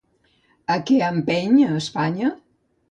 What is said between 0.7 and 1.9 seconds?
A què empeny a